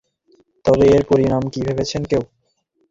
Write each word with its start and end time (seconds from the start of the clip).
তবে 0.65 0.85
এর 0.87 1.03
পরিণাম 1.09 1.43
কি 1.53 1.59
ভেবেছেন 1.67 2.01
কেউ? 2.05 2.23